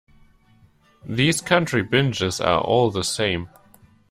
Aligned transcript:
These 1.05 1.41
country 1.41 1.83
binges 1.83 2.43
are 2.43 2.59
all 2.61 2.89
the 2.89 3.03
same. 3.03 3.49